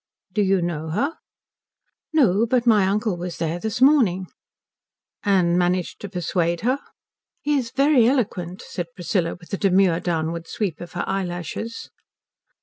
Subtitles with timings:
[0.33, 1.17] "Do you know her?"
[2.11, 4.25] "No; but my uncle was there this morning."
[5.21, 6.79] "And managed to persuade her?"
[7.43, 11.91] "He is very eloquent," said Priscilla, with a demure downward sweep of her eyelashes.